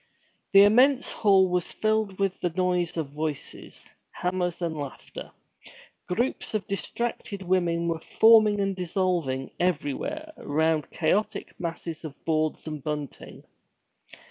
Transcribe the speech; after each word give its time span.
The 0.51 0.63
immense 0.63 1.11
hall 1.11 1.47
was 1.47 1.73
filled 1.73 2.17
with 2.17 2.39
the 2.41 2.49
noise 2.49 2.97
of 2.97 3.11
voices, 3.11 3.85
hammers, 4.09 4.59
and 4.59 4.75
laughter. 4.75 5.29
Groups 6.07 6.55
of 6.55 6.65
distracted 6.67 7.43
women 7.43 7.87
were 7.87 8.01
forming 8.01 8.59
and 8.59 8.75
dissolving 8.75 9.51
everywhere 9.59 10.33
around 10.37 10.89
chaotic 10.89 11.53
masses 11.59 12.03
of 12.03 12.15
boards 12.25 12.65
and 12.65 12.83
bunting. 12.83 13.43